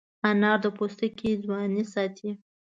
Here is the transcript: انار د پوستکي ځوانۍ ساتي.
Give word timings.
انار 0.29 0.57
د 0.63 0.65
پوستکي 0.77 1.29
ځوانۍ 1.43 1.83
ساتي. 1.93 2.29